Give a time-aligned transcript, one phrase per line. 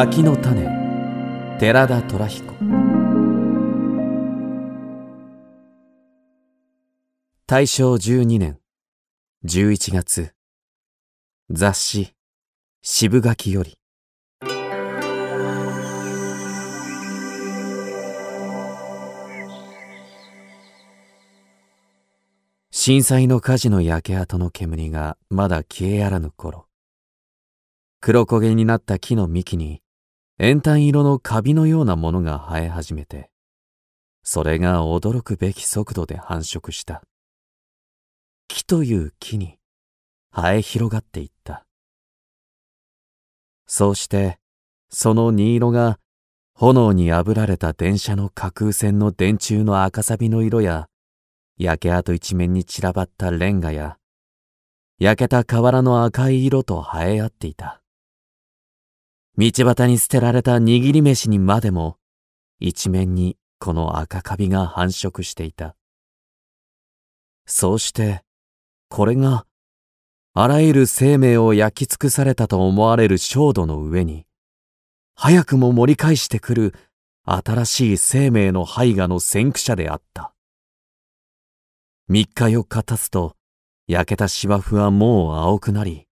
[0.00, 1.58] 柿の種。
[1.58, 2.54] 寺田虎彦。
[7.48, 8.60] 大正12年。
[9.44, 10.34] 11月。
[11.50, 12.14] 雑誌。
[12.80, 13.76] 渋柿より。
[22.70, 26.68] 震災の火事の焼け跡の煙がまだ消えやらぬ頃。
[28.00, 29.82] 黒焦げになった木の幹に
[30.40, 33.30] 円炭色のカビのようなものが生え始めて
[34.30, 37.02] それが驚くべき速度で繁殖した。
[38.46, 39.56] 木という木に
[40.30, 41.64] 生え広がっていった。
[43.66, 44.38] そうして
[44.90, 45.98] その荷色が
[46.54, 50.88] 炎に炙られた電車の架空線の電柱の赤さびの色や
[51.56, 53.96] 焼け跡一面に散らばったレンガや
[54.98, 57.80] 焼けた瓦の赤い色と生え合っていた。
[59.38, 61.96] 道端に捨てられた握り飯にまでも
[62.58, 65.76] 一面にこの赤カビが繁殖していた。
[67.46, 68.24] そうして
[68.88, 69.46] これが
[70.34, 74.26] あらゆる生命を焼き尽くされたと思われる焦土の上に
[75.14, 76.74] 早くも盛り返してくる
[77.24, 80.34] 新しい生命の胚芽の先駆者であった。
[82.08, 83.36] 三日四日経つと
[83.86, 86.08] 焼けた芝生はもう青くなり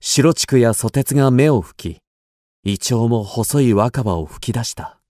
[0.00, 2.00] 白竹やソテツが目を吹き
[2.70, 5.00] イチョウも細い若葉を吹き出した。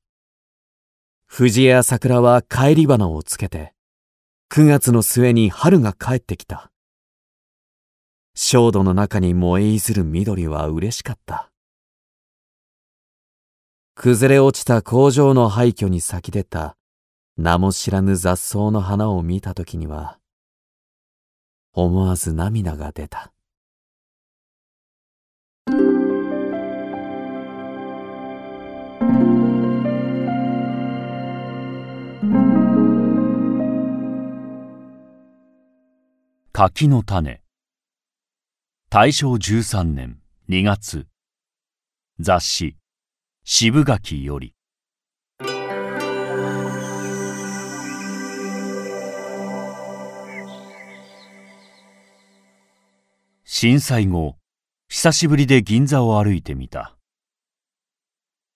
[1.27, 3.75] 藤や桜は帰り花をつけて
[4.53, 6.71] 9月の末に春が帰ってきた。
[8.37, 11.51] 焦土の中に燃えいずる緑は嬉しかった。
[13.97, 16.77] 崩れ落ちた工場の廃墟に咲き出た
[17.37, 20.21] 名も知らぬ雑草の花を見た時には
[21.73, 23.33] 思わず涙が出た。
[36.61, 37.41] 柿の種。
[38.91, 41.07] 大正13年2月。
[42.19, 42.77] 雑誌。
[43.45, 44.57] 渋柿より。
[53.45, 54.35] 震災後
[54.89, 56.97] 久しぶりで銀座を歩いてみた。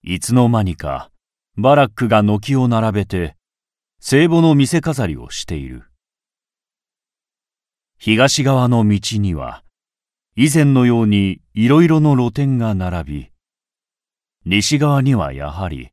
[0.02, 1.12] いつの間にか
[1.56, 3.36] バラックが軒を並べて
[4.00, 5.91] 聖母の店飾りをしている。
[8.04, 9.62] 東側の道には
[10.34, 13.30] 以前のようにいろいろの露店が並び
[14.44, 15.90] 西側にはやはり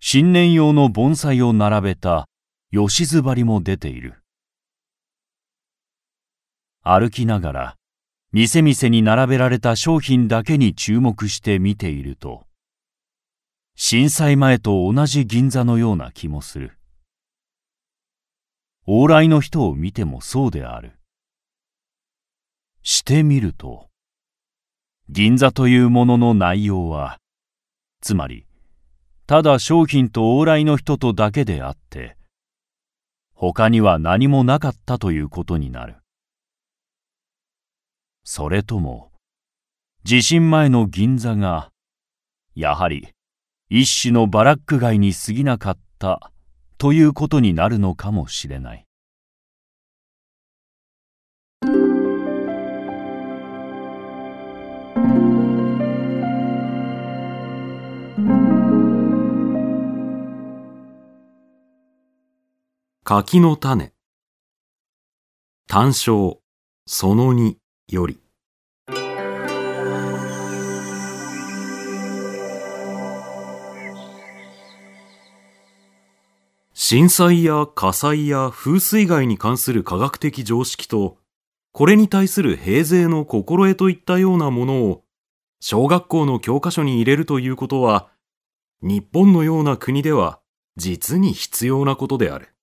[0.00, 2.30] 新年用の盆栽を並べた
[2.72, 4.22] 吉津張りも出ている。
[6.80, 7.76] 歩きながら
[8.32, 12.46] 店々に並べられた商品だけに注目して見ていると
[13.76, 16.78] 震災前と同じ銀座のような気もする。
[18.88, 20.94] 往来の人を見てもそうである。
[22.86, 23.88] してみると。
[25.08, 27.18] 銀座というものの内容は
[28.02, 28.46] つまり
[29.26, 32.16] ただ商品と往来の人とだけであって
[33.34, 35.96] 他には何もなかったということになる。
[38.22, 39.12] それとも
[40.04, 41.70] 地震前の銀座が
[42.54, 43.08] やはり
[43.70, 46.30] 一種のバラック街に過ぎなかった
[46.76, 48.83] ということになるのかもしれない。
[63.06, 63.92] 柿の種
[65.68, 66.40] 単章
[66.86, 67.56] その2
[67.90, 68.18] より
[76.72, 81.18] 震災や火災や風水害に関する科学的常識と
[81.72, 85.04] これに対する平勢の心得といったようなものを
[85.60, 88.08] 小学校の教科書に入れるということは
[88.80, 90.40] 日本のような国では
[90.78, 92.53] 実に必要なことである。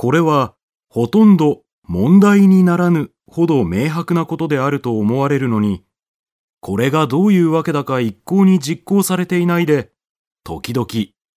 [0.00, 0.54] これは
[0.88, 5.84] ほとんど問題にならぬほど明白なことであると思われるのに、
[6.60, 9.92] これがどういうわけだか一向に実行されていないで、
[10.42, 10.88] 時々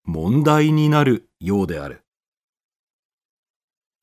[0.06, 2.06] 問題になるようである。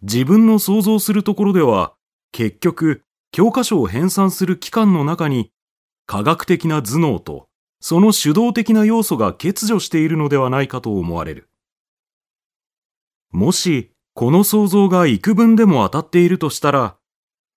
[0.03, 1.95] 自分の想像するところでは、
[2.31, 3.03] 結局、
[3.33, 5.53] 教科書を編纂する機関の中に、
[6.05, 7.49] 科学的な頭脳と、
[7.81, 11.49] その主導的な要素が欠如しているのではないかと思われる。
[13.31, 16.97] もし、この想像が幾分でも当たっているとしたら、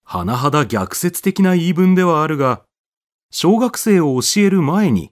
[0.05, 2.63] 甚だ逆説的な言い分ではあるが、
[3.31, 5.11] 小学生を教える前に、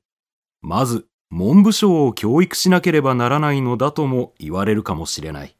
[0.61, 5.55] まず文部省を教育しなければならないのだとも言われるかもしれない。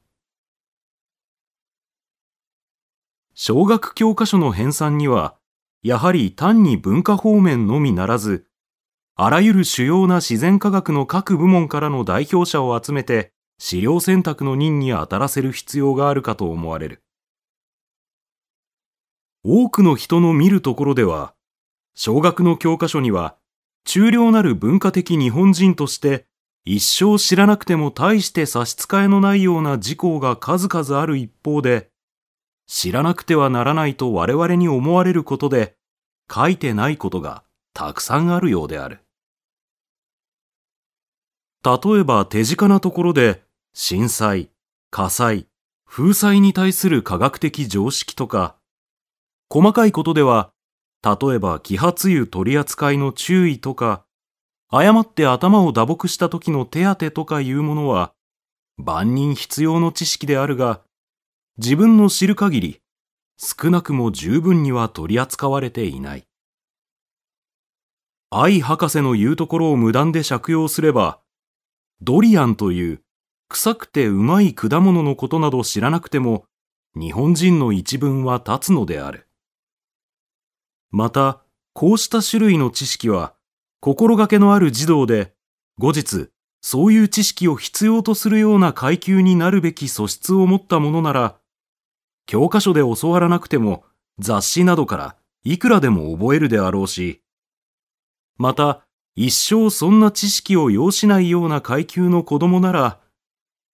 [3.33, 5.35] 小学教科書の編纂には、
[5.81, 8.45] やはり単に文化方面のみならず、
[9.15, 13.33] あらゆる主要な自然科学の各部門からの代表者を集めて
[13.63, 17.03] 資料選択の任に当たらせる必要があるかと思われる。
[19.43, 21.35] 多くの人の見るところでは、
[21.93, 23.37] 小学の教科書には、
[23.85, 26.25] 中量なる文化的日本人として
[26.65, 31.91] 一生知らなくても大して差し支えのないような事項が数々ある一方で、
[32.65, 35.75] 知らなくてはならないと我々に思われることで、
[36.33, 37.43] 書いてないことが
[37.75, 39.01] たくさんあるようである。
[41.63, 43.43] 例えば手近なところで、
[43.73, 44.50] 震災、
[44.89, 45.47] 火災、
[45.85, 48.57] 風災に対する科学的常識とか、
[49.50, 50.51] 細かいことでは、
[51.03, 54.06] 例えば揮発油取り扱いの注意とか、
[54.68, 58.13] 誤って頭を打撲した時の手当とかいうものは、
[58.77, 60.81] 万人必要の知識であるが、
[61.57, 62.81] 自分の知る限り、
[63.38, 66.27] 少なくも十分には取り扱われていない。
[68.29, 71.21] 愛博士の言うところを無断で借用すれば、
[72.01, 73.01] ドリアンという
[73.51, 76.45] 臭くてうまい果物のことなど知らなくても、
[76.95, 79.27] 日本人の一文は立つのである。
[80.89, 81.44] また、
[81.74, 83.33] こうした種類の知識は、
[83.80, 85.33] 心がけのある児童で、
[85.77, 86.30] 後日、
[86.62, 91.38] そういう知識を必要とするような階級になるべき素質を持ったものなら、
[92.27, 93.83] 教科書で教わらなくても
[94.19, 97.24] 雑誌などからいくらでも覚えるであろうし、
[98.38, 103.00] また一生そんな知識を要しないような階級の子供なら、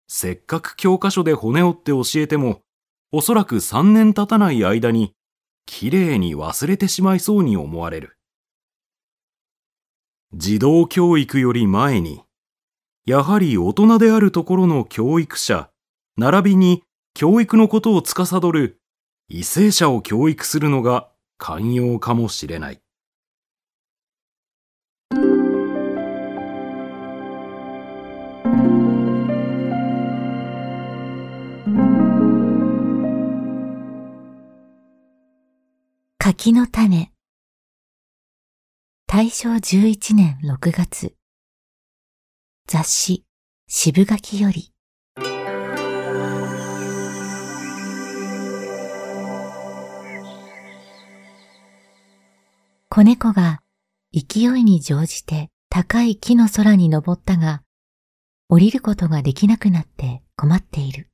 [0.07, 2.61] せっかく教科書で骨折って教えても、
[3.11, 5.13] おそらく3年経たない間に、
[5.65, 8.17] きれいに忘れてしまいそうに思われる。
[10.33, 12.21] 児童教育より前に、
[13.05, 15.69] やはり大人であるところの教育者、
[16.17, 16.83] 並びに
[17.13, 18.79] 教育のことを司る
[19.29, 22.81] 為政者を教育するのが寛容かもしれない。
[36.39, 37.11] 柿の種
[39.07, 41.15] 大正11年6月。
[42.67, 43.25] 雑誌
[43.67, 44.71] 渋柿より。
[52.89, 53.63] 子猫が
[54.13, 57.63] 勢いに乗じて高い木の空に登ったが、
[58.47, 61.09] 降りることができなくなって困っている。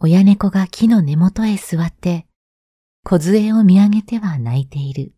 [0.00, 2.26] 親猫が木の根元へ座って
[3.04, 5.12] 小杖を見上げては泣いている。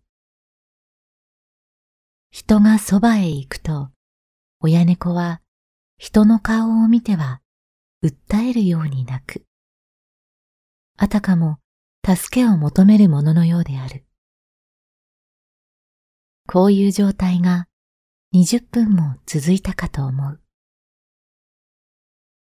[2.31, 3.91] 人がそばへ行くと、
[4.61, 5.43] 親猫は
[5.99, 7.43] 人の顔を見ては
[8.03, 9.45] 訴えるように泣く。
[10.97, 11.59] あたかも
[12.05, 14.07] 助けを求めるもののようである。
[16.49, 17.67] こういう状態が
[18.35, 20.41] 20分も続いたかと思う。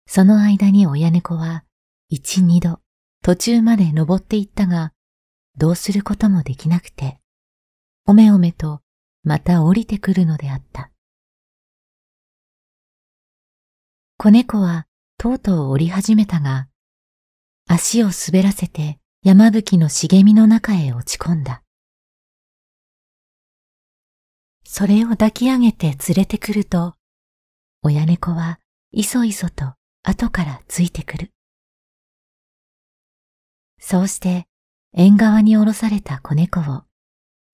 [0.08, 1.66] その間に親猫は
[2.10, 2.80] 一二度
[3.24, 4.92] 途中まで登っていったが、
[5.58, 7.20] どうすることもできなくて、
[8.06, 8.82] おめおめと
[9.24, 10.92] また降りてくるのであった。
[14.18, 16.68] 子猫はとうとう降り始めたが、
[17.68, 21.64] 足を滑らせて山吹の茂みの中へ落ち込んだ。
[24.66, 26.96] それを抱き上げて連れてくると、
[27.82, 28.60] 親猫は
[28.92, 31.32] いそいそと後からついてくる。
[33.80, 34.48] そうして
[34.98, 36.84] 縁側に下ろされた子猫を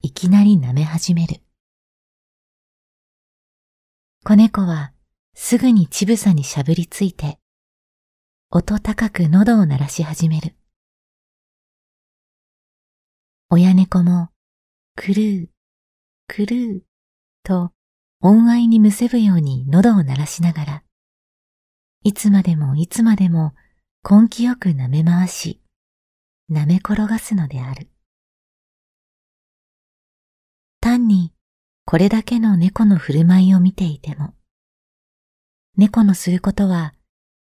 [0.04, 1.42] いきなり舐め始める。
[4.24, 4.94] 子猫は
[5.34, 7.40] すぐに乳房にしゃぶりついて、
[8.52, 10.56] 音高く喉を鳴らし始める。
[13.50, 14.30] 親猫も、
[14.96, 15.50] くるう、
[16.28, 16.84] くるう、
[17.42, 17.72] と
[18.20, 20.84] 恩愛にむせぶように喉を鳴らしながら、
[22.04, 23.56] いつまでもいつまでも
[24.08, 25.61] 根気よく舐め回し、
[26.52, 27.90] 舐め転がすのである。
[30.82, 31.32] 単に
[31.86, 34.34] これだけの猫の振る舞いを見ていても、
[35.78, 36.94] 猫のすることは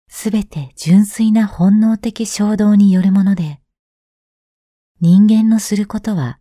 [0.07, 3.59] すべて純粋な本能的衝動によるもので、
[5.01, 6.39] 人間のすることは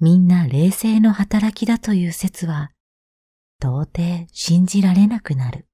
[0.00, 2.72] みんな冷静の働きだという説は
[3.60, 5.67] 到底信じられなくなる。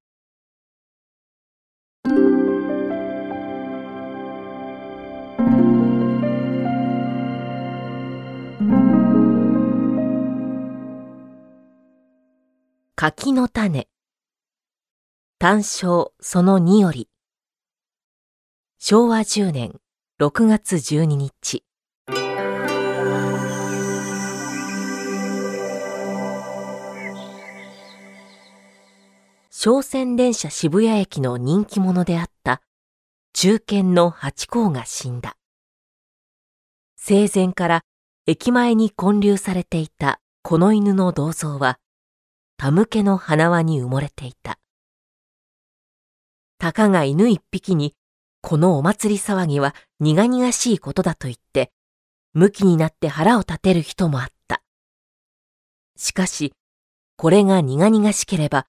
[13.07, 13.87] 柿の種。
[15.37, 17.07] 単勝その2より。
[18.79, 19.79] 昭和10年
[20.19, 21.63] 6月12日。
[29.51, 32.63] 商船電車渋谷駅の人気者であった
[33.33, 35.37] 中堅の八甲が死んだ。
[36.95, 37.81] 生前から
[38.25, 41.77] 駅前に建立されていたこの犬の銅像は、
[42.57, 44.59] 田向けの花輪に埋もれていた。
[46.57, 47.95] たかが犬一匹に、
[48.41, 51.71] このお祭り騒ぎは苦々しいことだと言って、
[52.33, 54.61] 向きになって腹を立てる人もあった。
[55.97, 56.53] しかし、
[57.17, 58.67] これが苦々しければ、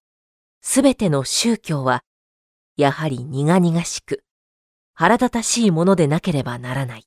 [0.63, 2.03] すべての宗教は、
[2.77, 4.25] やはり苦々しく、
[4.95, 7.05] 腹立たしいものでなければならない。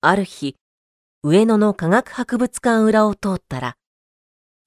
[0.00, 0.56] ある日、
[1.22, 3.76] 上野の科学博物館裏を通ったら、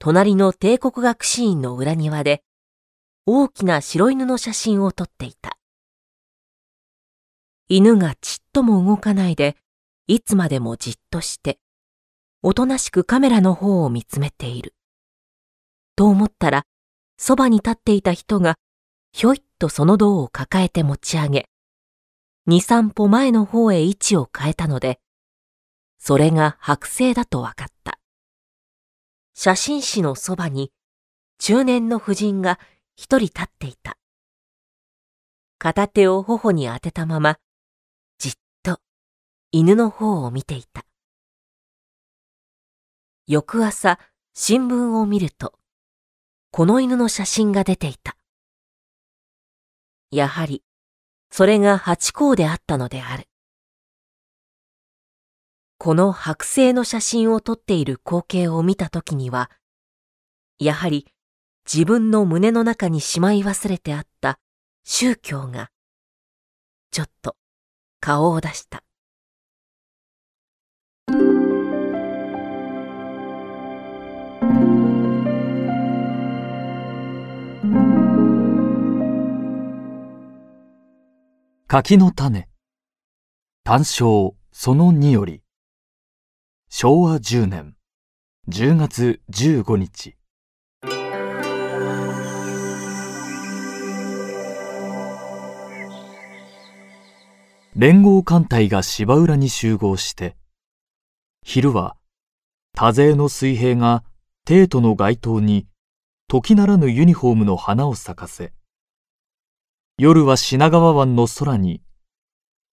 [0.03, 2.41] 隣の帝国学士院の裏庭で、
[3.27, 5.59] 大きな白犬の写真を撮っていた。
[7.69, 9.55] 犬がちっとも動かないで、
[10.07, 11.59] いつまでもじっとして、
[12.41, 14.73] おとなしくカメラの方を見つめている。
[15.95, 16.63] と思ったら、
[17.19, 18.55] そばに立っていた人が、
[19.11, 21.45] ひょいっとその銅を抱えて持ち上げ、
[22.47, 24.99] 二三歩前の方へ位置を変えたので、
[25.99, 28.00] それが剥製だと分かった。
[29.43, 30.71] 写真誌のそばに、
[31.39, 32.59] 中年の婦人が
[32.95, 33.97] 一人立っていた。
[35.57, 37.39] 片手を頬に当てたまま、
[38.19, 38.77] じっと
[39.51, 40.85] 犬の方を見ていた。
[43.25, 43.97] 翌朝、
[44.35, 45.55] 新聞を見ると、
[46.51, 48.15] この犬の写真が出ていた。
[50.11, 50.63] やはり、
[51.31, 53.30] それが八甲であったのである。
[55.83, 59.49] この剥製の写真を撮っている光景を見たときには、
[60.59, 61.07] やはり
[61.65, 64.37] 自分の胸の中にしまい忘れてあった
[64.83, 65.71] 宗教が、
[66.91, 67.35] ちょっと
[67.99, 68.83] 顔を出した。
[81.67, 82.47] 柿の種。
[83.63, 84.33] 単勝。
[84.51, 85.41] その2より。
[86.73, 87.75] 昭和10年
[88.47, 90.15] 10月15日
[97.75, 100.37] 連合艦隊が芝浦に集合して
[101.43, 101.97] 昼は
[102.73, 104.05] 多勢の水兵が
[104.45, 105.67] 帝都の街頭に
[106.29, 108.53] 時ならぬユニフォームの花を咲かせ
[109.97, 111.81] 夜は品川湾の空に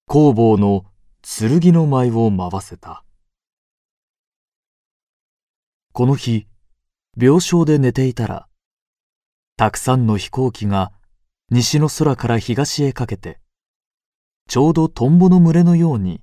[0.06, 0.84] 工房の
[1.20, 3.02] 剣の舞を舞わせた。
[5.98, 6.46] この日、
[7.20, 8.46] 病床で寝ていたら、
[9.56, 10.92] たくさんの飛行機が
[11.50, 13.40] 西の空から東へかけて、
[14.46, 16.22] ちょうどトンボの群れのように、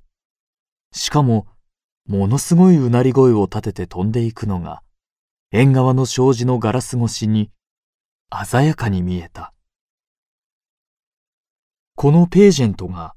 [0.94, 1.46] しかも、
[2.08, 4.82] ものすごいうなり声を立てて飛んでいくのが、
[5.52, 7.50] 縁側の障子のガラス越しに、
[8.46, 9.52] 鮮やかに見えた。
[11.96, 13.14] このページェントが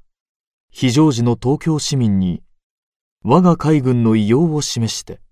[0.70, 2.42] 非常時の東京市民に
[3.24, 5.22] 我が海軍の異様を示して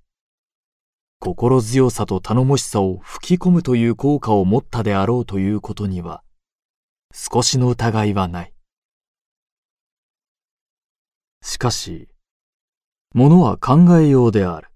[1.21, 6.23] 心強さと頼もしさを吹き込むという効果を持ったであろうということには
[7.13, 8.53] 少しの疑いはない。
[11.41, 12.09] しかし、
[13.15, 14.69] ものは考えようである。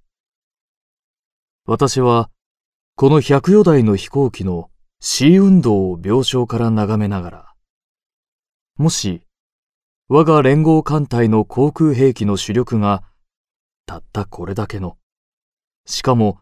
[1.66, 2.30] 私は、
[2.96, 4.70] この百余台の飛行機の
[5.00, 7.54] C 運動を病床から眺めながら、
[8.76, 9.22] もし、
[10.08, 13.02] 我が連合艦隊の航空兵器の主力が、
[13.86, 14.96] たったこれだけの、
[15.84, 16.38] しかも、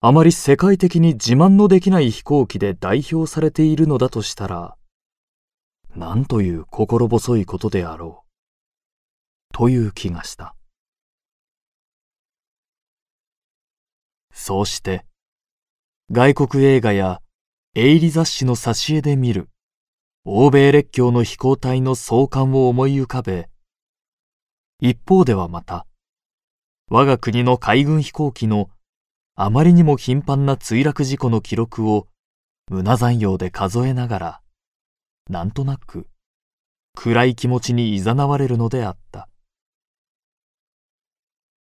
[0.00, 4.76] あまり世界的に自慢のできない飛行機で代表されているのだとしたら、
[5.96, 10.54] なんという心細いことであろう、という気がした。
[14.32, 15.06] そうして、
[16.10, 17.22] 外国映画や
[17.74, 19.48] 営利雑誌の挿絵で見る
[20.26, 23.48] 欧米列強の飛行隊の壮観を思い浮かべ、
[24.80, 25.86] 一方ではまた、
[26.90, 28.68] 我が国の海軍飛行機の
[29.36, 32.06] あまりにも頻繁な墜落事故の記録を
[32.70, 34.40] 胸残用で数えながら、
[35.28, 36.06] なんとなく
[36.94, 39.28] 暗い気持ちに誘われるのであった。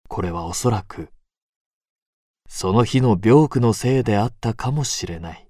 [0.08, 1.10] これはおそらく、
[2.48, 5.49] その日の病苦のせいであったかもしれない。